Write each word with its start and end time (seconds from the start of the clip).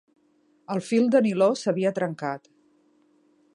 El 0.75 0.81
fil 0.85 1.05
de 1.17 1.21
niló 1.27 1.51
s’havia 1.63 1.93
trencat. 2.01 2.53